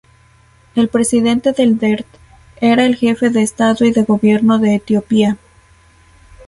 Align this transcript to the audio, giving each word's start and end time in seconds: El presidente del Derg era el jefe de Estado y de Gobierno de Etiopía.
El 0.73 0.87
presidente 0.87 1.51
del 1.51 1.77
Derg 1.77 2.07
era 2.59 2.87
el 2.87 2.95
jefe 2.95 3.29
de 3.29 3.43
Estado 3.43 3.85
y 3.85 3.91
de 3.91 4.01
Gobierno 4.01 4.57
de 4.57 4.73
Etiopía. 4.73 5.37